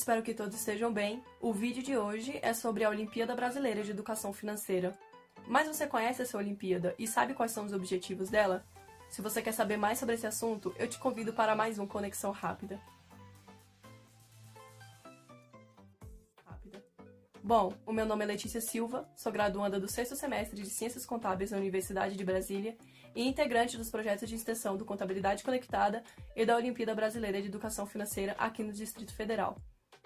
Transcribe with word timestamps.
espero 0.00 0.22
que 0.22 0.32
todos 0.32 0.56
estejam 0.56 0.90
bem. 0.90 1.22
O 1.40 1.52
vídeo 1.52 1.82
de 1.82 1.94
hoje 1.94 2.38
é 2.40 2.54
sobre 2.54 2.84
a 2.84 2.88
Olimpíada 2.88 3.34
Brasileira 3.36 3.82
de 3.82 3.90
Educação 3.90 4.32
Financeira. 4.32 4.98
Mas 5.46 5.68
você 5.68 5.86
conhece 5.86 6.22
essa 6.22 6.38
Olimpíada 6.38 6.94
e 6.98 7.06
sabe 7.06 7.34
quais 7.34 7.52
são 7.52 7.66
os 7.66 7.72
objetivos 7.74 8.30
dela? 8.30 8.64
Se 9.10 9.20
você 9.20 9.42
quer 9.42 9.52
saber 9.52 9.76
mais 9.76 9.98
sobre 9.98 10.14
esse 10.14 10.26
assunto, 10.26 10.74
eu 10.78 10.88
te 10.88 10.98
convido 10.98 11.34
para 11.34 11.54
mais 11.54 11.78
um 11.78 11.86
Conexão 11.86 12.30
Rápida. 12.30 12.80
Bom, 17.42 17.74
o 17.84 17.92
meu 17.92 18.06
nome 18.06 18.24
é 18.24 18.28
Letícia 18.28 18.60
Silva, 18.60 19.06
sou 19.14 19.30
graduanda 19.30 19.78
do 19.78 19.88
sexto 19.88 20.16
semestre 20.16 20.62
de 20.62 20.70
Ciências 20.70 21.04
Contábeis 21.04 21.50
na 21.50 21.58
Universidade 21.58 22.16
de 22.16 22.24
Brasília 22.24 22.76
e 23.14 23.26
integrante 23.28 23.76
dos 23.76 23.90
projetos 23.90 24.28
de 24.28 24.34
extensão 24.34 24.78
do 24.78 24.84
Contabilidade 24.84 25.42
Conectada 25.42 26.02
e 26.34 26.46
da 26.46 26.56
Olimpíada 26.56 26.94
Brasileira 26.94 27.40
de 27.42 27.48
Educação 27.48 27.84
Financeira 27.84 28.34
aqui 28.38 28.62
no 28.62 28.72
Distrito 28.72 29.12
Federal. 29.12 29.56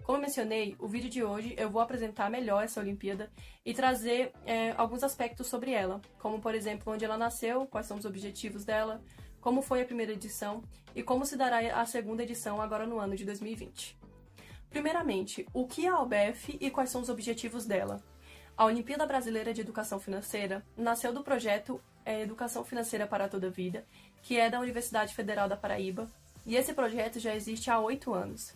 Como 0.04 0.18
mencionei, 0.18 0.76
o 0.78 0.86
vídeo 0.86 1.08
de 1.08 1.24
hoje 1.24 1.54
eu 1.56 1.70
vou 1.70 1.80
apresentar 1.80 2.30
melhor 2.30 2.62
essa 2.62 2.78
Olimpíada 2.78 3.32
e 3.64 3.72
trazer 3.72 4.32
é, 4.44 4.72
alguns 4.72 5.02
aspectos 5.02 5.46
sobre 5.46 5.72
ela, 5.72 5.98
como 6.18 6.42
por 6.42 6.54
exemplo 6.54 6.92
onde 6.92 7.06
ela 7.06 7.16
nasceu, 7.16 7.66
quais 7.66 7.86
são 7.86 7.96
os 7.96 8.04
objetivos 8.04 8.66
dela, 8.66 9.02
como 9.40 9.62
foi 9.62 9.80
a 9.80 9.84
primeira 9.86 10.12
edição 10.12 10.62
e 10.94 11.02
como 11.02 11.24
se 11.24 11.38
dará 11.38 11.80
a 11.80 11.86
segunda 11.86 12.22
edição 12.22 12.60
agora 12.60 12.86
no 12.86 12.98
ano 12.98 13.16
de 13.16 13.24
2020. 13.24 13.98
Primeiramente, 14.68 15.46
o 15.54 15.66
que 15.66 15.86
é 15.86 15.88
a 15.88 15.98
OBF 15.98 16.58
e 16.60 16.70
quais 16.70 16.90
são 16.90 17.00
os 17.00 17.08
objetivos 17.08 17.64
dela? 17.64 18.04
A 18.58 18.66
Olimpíada 18.66 19.06
Brasileira 19.06 19.54
de 19.54 19.62
Educação 19.62 19.98
Financeira 19.98 20.62
nasceu 20.76 21.14
do 21.14 21.24
projeto 21.24 21.80
é, 22.04 22.20
Educação 22.20 22.62
Financeira 22.62 23.06
para 23.06 23.26
Toda 23.26 23.46
a 23.46 23.50
Vida, 23.50 23.86
que 24.20 24.38
é 24.38 24.50
da 24.50 24.60
Universidade 24.60 25.14
Federal 25.14 25.48
da 25.48 25.56
Paraíba, 25.56 26.10
e 26.44 26.56
esse 26.56 26.74
projeto 26.74 27.18
já 27.18 27.34
existe 27.34 27.70
há 27.70 27.80
oito 27.80 28.12
anos. 28.12 28.52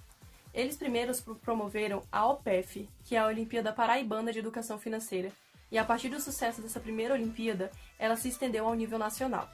Eles 0.52 0.76
primeiros 0.76 1.20
promoveram 1.20 2.02
a 2.10 2.26
OPEF, 2.26 2.88
que 3.04 3.14
é 3.14 3.18
a 3.18 3.26
Olimpíada 3.26 3.72
Paraibana 3.72 4.32
de 4.32 4.38
Educação 4.38 4.78
Financeira, 4.78 5.30
e 5.70 5.78
a 5.78 5.84
partir 5.84 6.08
do 6.08 6.20
sucesso 6.20 6.62
dessa 6.62 6.80
primeira 6.80 7.14
Olimpíada, 7.14 7.70
ela 7.98 8.16
se 8.16 8.28
estendeu 8.28 8.66
ao 8.66 8.74
nível 8.74 8.98
nacional. 8.98 9.48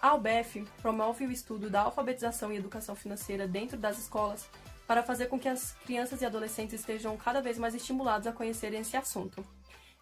A 0.00 0.14
OBF 0.14 0.64
promove 0.80 1.26
o 1.26 1.32
estudo 1.32 1.68
da 1.68 1.82
alfabetização 1.82 2.52
e 2.52 2.56
educação 2.56 2.94
financeira 2.94 3.46
dentro 3.46 3.76
das 3.76 3.98
escolas 3.98 4.48
para 4.86 5.02
fazer 5.02 5.26
com 5.26 5.38
que 5.38 5.48
as 5.48 5.72
crianças 5.84 6.22
e 6.22 6.26
adolescentes 6.26 6.80
estejam 6.80 7.16
cada 7.16 7.40
vez 7.40 7.58
mais 7.58 7.74
estimulados 7.74 8.26
a 8.26 8.32
conhecerem 8.32 8.80
esse 8.80 8.96
assunto. 8.96 9.44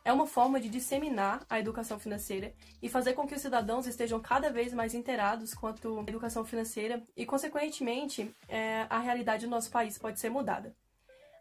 É 0.04 0.12
uma 0.12 0.26
forma 0.26 0.60
de 0.60 0.68
disseminar 0.68 1.46
a 1.48 1.58
educação 1.58 1.98
financeira 1.98 2.52
e 2.82 2.88
fazer 2.88 3.14
com 3.14 3.26
que 3.26 3.34
os 3.34 3.40
cidadãos 3.40 3.86
estejam 3.86 4.20
cada 4.20 4.50
vez 4.50 4.74
mais 4.74 4.92
inteirados 4.92 5.54
quanto 5.54 5.98
à 5.98 6.02
educação 6.02 6.44
financeira 6.44 7.02
e, 7.16 7.24
consequentemente, 7.24 8.30
é, 8.46 8.86
a 8.90 8.98
realidade 8.98 9.46
do 9.46 9.50
nosso 9.50 9.70
país 9.70 9.96
pode 9.96 10.20
ser 10.20 10.28
mudada. 10.28 10.76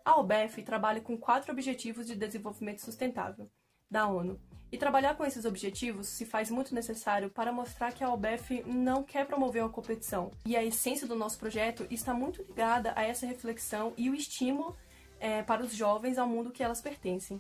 A 0.06 0.17
OBEF 0.17 0.64
trabalha 0.64 1.02
com 1.02 1.17
quatro 1.17 1.52
objetivos 1.52 2.08
de 2.08 2.16
desenvolvimento 2.16 2.80
sustentável 2.80 3.50
da 3.91 4.08
ONU, 4.08 4.39
e 4.73 4.78
trabalhar 4.78 5.16
com 5.16 5.23
esses 5.23 5.45
objetivos 5.45 6.08
se 6.08 6.25
faz 6.25 6.50
muito 6.50 6.73
necessário 6.73 7.30
para 7.30 7.53
mostrar 7.53 7.94
que 7.94 8.03
a 8.03 8.11
OBEF 8.11 8.64
não 8.66 9.03
quer 9.03 9.23
promover 9.23 9.61
uma 9.61 9.69
competição. 9.69 10.31
E 10.44 10.58
a 10.58 10.64
essência 10.64 11.06
do 11.08 11.16
nosso 11.16 11.38
projeto 11.38 11.86
está 11.91 12.11
muito 12.11 12.41
ligada 12.41 12.91
a 12.95 13.03
essa 13.03 13.28
reflexão 13.28 13.94
e 13.95 14.09
o 14.09 14.16
estímulo 14.16 14.75
é, 15.19 15.44
para 15.44 15.61
os 15.61 15.75
jovens 15.75 16.17
ao 16.17 16.28
mundo 16.28 16.50
que 16.50 16.64
elas 16.64 16.81
pertencem. 16.81 17.39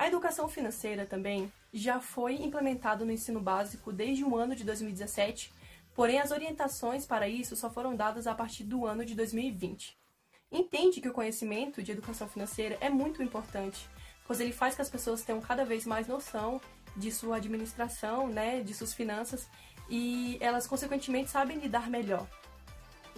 A 0.00 0.06
educação 0.06 0.48
financeira 0.48 1.04
também 1.04 1.52
já 1.70 2.00
foi 2.00 2.36
implementada 2.36 3.04
no 3.04 3.12
ensino 3.12 3.38
básico 3.38 3.92
desde 3.92 4.24
o 4.24 4.34
ano 4.34 4.56
de 4.56 4.64
2017, 4.64 5.52
porém 5.94 6.18
as 6.18 6.30
orientações 6.30 7.04
para 7.04 7.28
isso 7.28 7.54
só 7.54 7.68
foram 7.68 7.94
dadas 7.94 8.26
a 8.26 8.34
partir 8.34 8.64
do 8.64 8.86
ano 8.86 9.04
de 9.04 9.14
2020. 9.14 9.94
Entende 10.50 11.02
que 11.02 11.08
o 11.10 11.12
conhecimento 11.12 11.82
de 11.82 11.92
educação 11.92 12.26
financeira 12.26 12.78
é 12.80 12.88
muito 12.88 13.22
importante 13.22 13.86
pois 14.30 14.38
ele 14.38 14.52
faz 14.52 14.76
que 14.76 14.82
as 14.82 14.88
pessoas 14.88 15.24
tenham 15.24 15.40
cada 15.40 15.64
vez 15.64 15.84
mais 15.84 16.06
noção 16.06 16.60
de 16.96 17.10
sua 17.10 17.38
administração, 17.38 18.28
né, 18.28 18.60
de 18.60 18.72
suas 18.72 18.94
finanças, 18.94 19.48
e 19.88 20.38
elas 20.40 20.68
consequentemente 20.68 21.28
sabem 21.28 21.58
lidar 21.58 21.90
melhor. 21.90 22.28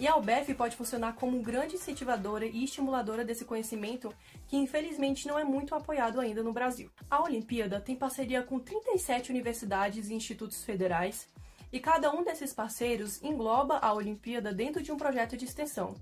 E 0.03 0.07
a 0.07 0.17
UBF 0.17 0.53
pode 0.55 0.75
funcionar 0.75 1.13
como 1.13 1.41
grande 1.41 1.75
incentivadora 1.75 2.45
e 2.45 2.65
estimuladora 2.65 3.23
desse 3.23 3.45
conhecimento 3.45 4.13
que 4.49 4.57
infelizmente 4.57 5.25
não 5.25 5.39
é 5.39 5.45
muito 5.45 5.73
apoiado 5.73 6.19
ainda 6.19 6.43
no 6.43 6.51
Brasil. 6.51 6.91
A 7.09 7.23
Olimpíada 7.23 7.79
tem 7.79 7.95
parceria 7.95 8.43
com 8.43 8.59
37 8.59 9.31
universidades 9.31 10.09
e 10.09 10.13
institutos 10.13 10.61
federais, 10.61 11.29
e 11.71 11.79
cada 11.79 12.13
um 12.13 12.21
desses 12.21 12.53
parceiros 12.53 13.23
engloba 13.23 13.77
a 13.77 13.93
Olimpíada 13.93 14.51
dentro 14.51 14.83
de 14.83 14.91
um 14.91 14.97
projeto 14.97 15.37
de 15.37 15.45
extensão. 15.45 15.95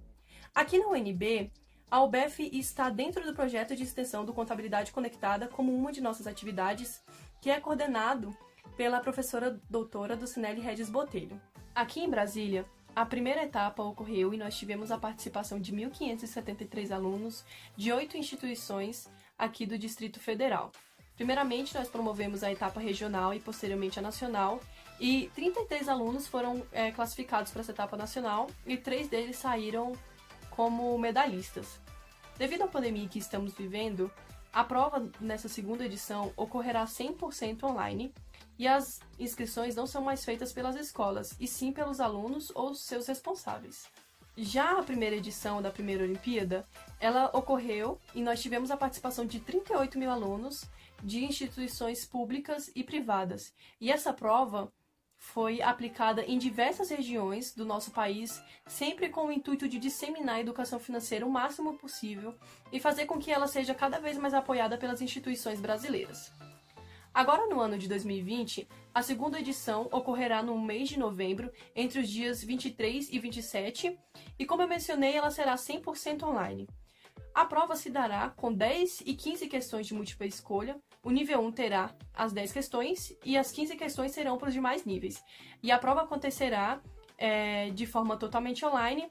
Aqui 0.55 0.79
na 0.79 0.87
UNB, 0.87 1.51
a 1.91 2.01
UBF 2.01 2.49
está 2.53 2.89
dentro 2.89 3.23
do 3.23 3.35
projeto 3.35 3.75
de 3.75 3.83
extensão 3.83 4.25
do 4.25 4.33
Contabilidade 4.33 4.91
Conectada 4.91 5.47
como 5.47 5.71
uma 5.71 5.91
de 5.91 6.01
nossas 6.01 6.25
atividades, 6.25 7.03
que 7.39 7.51
é 7.51 7.59
coordenado 7.59 8.35
pela 8.75 8.99
professora 8.99 9.61
doutora 9.69 10.15
do 10.15 10.25
Cinelli 10.25 10.59
Regis 10.59 10.89
Botelho. 10.89 11.39
Aqui 11.75 12.01
em 12.01 12.09
Brasília, 12.09 12.65
a 12.95 13.05
primeira 13.05 13.43
etapa 13.43 13.83
ocorreu 13.83 14.33
e 14.33 14.37
nós 14.37 14.57
tivemos 14.57 14.91
a 14.91 14.97
participação 14.97 15.59
de 15.59 15.73
1.573 15.73 16.91
alunos 16.91 17.45
de 17.75 17.91
oito 17.91 18.17
instituições 18.17 19.09
aqui 19.37 19.65
do 19.65 19.77
Distrito 19.77 20.19
Federal. 20.19 20.71
Primeiramente, 21.15 21.75
nós 21.75 21.87
promovemos 21.87 22.43
a 22.43 22.51
etapa 22.51 22.79
regional 22.79 23.33
e 23.33 23.39
posteriormente 23.39 23.99
a 23.99 24.01
nacional, 24.01 24.59
e 24.99 25.31
33 25.35 25.87
alunos 25.87 26.27
foram 26.27 26.63
é, 26.71 26.91
classificados 26.91 27.51
para 27.51 27.61
essa 27.61 27.71
etapa 27.71 27.97
nacional 27.97 28.47
e 28.65 28.77
três 28.77 29.07
deles 29.07 29.37
saíram 29.37 29.93
como 30.49 30.97
medalhistas. 30.97 31.79
Devido 32.37 32.63
à 32.63 32.67
pandemia 32.67 33.07
que 33.07 33.19
estamos 33.19 33.53
vivendo, 33.53 34.11
a 34.51 34.63
prova 34.63 35.09
nessa 35.19 35.47
segunda 35.47 35.85
edição 35.85 36.33
ocorrerá 36.35 36.85
100% 36.85 37.63
online 37.63 38.13
e 38.57 38.67
as 38.67 38.99
inscrições 39.19 39.75
não 39.75 39.87
são 39.87 40.01
mais 40.01 40.23
feitas 40.23 40.53
pelas 40.53 40.75
escolas, 40.75 41.35
e 41.39 41.47
sim 41.47 41.71
pelos 41.71 41.99
alunos 41.99 42.51
ou 42.55 42.73
seus 42.75 43.07
responsáveis. 43.07 43.85
Já 44.37 44.79
a 44.79 44.83
primeira 44.83 45.15
edição 45.15 45.61
da 45.61 45.69
primeira 45.69 46.03
Olimpíada, 46.03 46.65
ela 46.99 47.29
ocorreu 47.33 47.99
e 48.15 48.21
nós 48.21 48.41
tivemos 48.41 48.71
a 48.71 48.77
participação 48.77 49.25
de 49.25 49.39
38 49.39 49.99
mil 49.99 50.09
alunos 50.09 50.65
de 51.03 51.25
instituições 51.25 52.05
públicas 52.05 52.71
e 52.75 52.83
privadas. 52.83 53.53
E 53.79 53.91
essa 53.91 54.13
prova 54.13 54.71
foi 55.21 55.61
aplicada 55.61 56.23
em 56.23 56.39
diversas 56.39 56.89
regiões 56.89 57.53
do 57.53 57.63
nosso 57.63 57.91
país, 57.91 58.41
sempre 58.65 59.09
com 59.09 59.27
o 59.27 59.31
intuito 59.31 59.67
de 59.67 59.77
disseminar 59.77 60.37
a 60.37 60.41
educação 60.41 60.79
financeira 60.79 61.25
o 61.25 61.29
máximo 61.29 61.77
possível 61.77 62.33
e 62.71 62.79
fazer 62.79 63.05
com 63.05 63.19
que 63.19 63.31
ela 63.31 63.47
seja 63.47 63.75
cada 63.75 63.99
vez 63.99 64.17
mais 64.17 64.33
apoiada 64.33 64.77
pelas 64.77 65.01
instituições 65.01 65.61
brasileiras. 65.61 66.31
Agora, 67.13 67.45
no 67.47 67.59
ano 67.59 67.77
de 67.77 67.89
2020, 67.89 68.67
a 68.93 69.01
segunda 69.01 69.39
edição 69.39 69.89
ocorrerá 69.91 70.41
no 70.41 70.59
mês 70.59 70.87
de 70.87 70.97
novembro, 70.97 71.51
entre 71.75 71.99
os 71.99 72.07
dias 72.07 72.41
23 72.41 73.09
e 73.11 73.19
27, 73.19 73.99
e 74.39 74.45
como 74.45 74.61
eu 74.61 74.67
mencionei, 74.67 75.15
ela 75.15 75.29
será 75.29 75.55
100% 75.55 76.23
online. 76.23 76.67
A 77.33 77.45
prova 77.45 77.75
se 77.75 77.89
dará 77.89 78.29
com 78.29 78.53
10 78.53 79.01
e 79.05 79.13
15 79.13 79.47
questões 79.47 79.87
de 79.87 79.93
múltipla 79.93 80.25
escolha. 80.25 80.77
O 81.03 81.09
nível 81.09 81.39
1 81.41 81.51
terá 81.51 81.95
as 82.13 82.33
10 82.33 82.51
questões 82.51 83.17
e 83.25 83.37
as 83.37 83.51
15 83.51 83.75
questões 83.75 84.11
serão 84.11 84.37
para 84.37 84.49
os 84.49 84.53
demais 84.53 84.85
níveis. 84.85 85.23
E 85.63 85.71
a 85.71 85.79
prova 85.79 86.01
acontecerá 86.01 86.81
é, 87.17 87.69
de 87.71 87.85
forma 87.85 88.17
totalmente 88.17 88.65
online. 88.65 89.09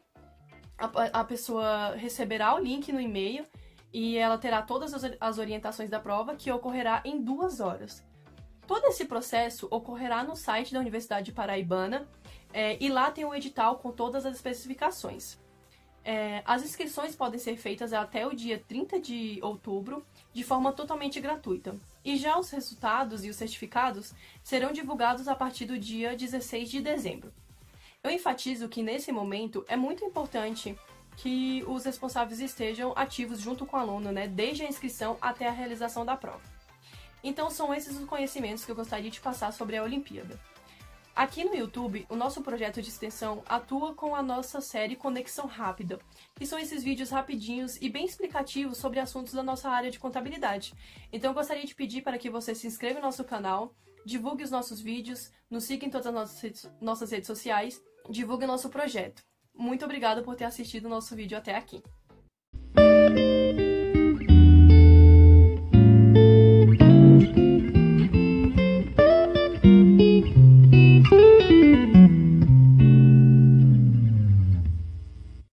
A, 0.79 1.21
a, 1.21 1.25
pessoa 1.25 1.95
receberá 1.97 2.55
o 2.55 2.59
link 2.59 2.91
no 2.93 3.01
e-mail 3.01 3.45
e 3.93 4.17
ela 4.17 4.39
terá 4.39 4.63
todas 4.63 4.93
as, 5.21 5.39
orientações 5.39 5.91
da 5.91 5.99
prova, 5.99 6.37
que 6.37 6.51
ocorrerá 6.51 7.03
em 7.05 7.23
duas 7.23 7.61
horas. 7.61 8.05
Todo 8.67 8.87
esse 8.87 9.05
processo 9.05 9.67
ocorrerá 9.71 10.23
no 10.23 10.37
site 10.37 10.73
da 10.73 10.79
Universidade 10.79 11.33
Paraibana 11.33 12.07
é, 12.53 12.77
e 12.81 12.89
lá 12.89 13.11
tem 13.11 13.25
um 13.25 13.35
edital 13.35 13.77
com 13.77 13.91
todas 13.91 14.25
as 14.25 14.37
especificações. 14.37 15.39
É, 16.05 16.43
as 16.47 16.63
inscrições 16.63 17.15
podem 17.15 17.39
ser 17.39 17.57
feitas 17.57 17.93
até 17.93 18.27
o 18.27 18.35
dia 18.35 18.63
30 18.67 19.01
de 19.01 19.39
outubro, 19.43 20.05
de 20.33 20.43
forma 20.43 20.73
totalmente 20.73 21.21
gratuita. 21.21 21.75
E 22.05 22.17
já 22.17 22.39
os 22.39 22.49
resultados 22.51 23.25
e 23.25 23.29
os 23.29 23.37
certificados 23.37 24.15
serão 24.43 24.73
divulgados 24.73 25.29
a 25.29 25.35
partir 25.35 25.67
do 25.67 25.79
dia 25.79 26.17
16 26.17 26.71
de 26.71 26.81
dezembro. 26.81 27.33
Eu 28.03 28.11
enfatizo 28.11 28.69
que 28.69 28.83
nesse 28.83 29.13
momento 29.13 29.63
é 29.69 29.77
muito 29.77 30.05
importante 30.05 30.79
que 31.17 31.63
os 31.67 31.85
responsáveis 31.85 32.41
estejam 32.41 32.93
ativos 32.97 33.41
junto 33.41 33.67
com 33.67 33.77
o 33.77 33.81
aluno, 33.81 34.11
né, 34.11 34.27
desde 34.27 34.65
a 34.65 34.69
inscrição 34.69 35.19
até 35.21 35.47
a 35.49 35.53
realização 35.53 36.05
da 36.05 36.17
prova. 36.17 36.43
Então 37.23 37.51
são 37.51 37.75
esses 37.75 37.99
os 37.99 38.07
conhecimentos 38.07 38.65
que 38.65 38.71
eu 38.71 38.77
gostaria 38.77 39.11
de 39.11 39.21
passar 39.21 39.53
sobre 39.53 39.77
a 39.77 39.83
Olimpíada. 39.83 40.41
Aqui 41.15 41.45
no 41.45 41.55
YouTube, 41.55 42.07
o 42.09 42.17
nosso 42.17 42.41
projeto 42.41 42.81
de 42.81 42.89
extensão 42.89 43.43
atua 43.47 43.95
com 43.95 44.15
a 44.15 44.23
nossa 44.23 44.61
série 44.61 44.97
Conexão 44.97 45.47
Rápida, 45.47 45.99
que 46.37 46.47
são 46.47 46.59
esses 46.59 46.83
vídeos 46.83 47.11
rapidinhos 47.11 47.77
e 47.83 47.91
bem 47.91 48.07
explicativos 48.07 48.79
sobre 48.79 49.01
assuntos 49.01 49.35
da 49.35 49.43
nossa 49.43 49.69
área 49.69 49.91
de 49.91 49.99
contabilidade. 49.99 50.73
Então 51.13 51.31
eu 51.31 51.35
gostaria 51.35 51.67
de 51.67 51.75
pedir 51.75 52.03
para 52.03 52.17
que 52.17 52.31
você 52.31 52.55
se 52.55 52.67
inscreva 52.67 53.01
no 53.01 53.07
nosso 53.07 53.25
canal, 53.25 53.75
divulgue 54.07 54.45
os 54.45 54.51
nossos 54.51 54.81
vídeos, 54.81 55.31
nos 55.51 55.65
siga 55.65 55.85
em 55.85 55.91
todas 55.91 56.07
as 56.07 56.71
nossas 56.81 57.11
redes, 57.11 57.27
sociais, 57.27 57.83
divulgue 58.09 58.45
o 58.45 58.49
nosso 58.49 58.71
projeto. 58.71 59.23
Muito 59.61 59.85
obrigada 59.85 60.23
por 60.23 60.35
ter 60.35 60.45
assistido 60.45 60.87
o 60.87 60.89
nosso 60.89 61.15
vídeo 61.15 61.37
até 61.37 61.55
aqui. 61.55 61.83